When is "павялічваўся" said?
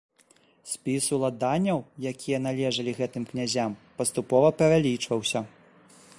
4.65-5.39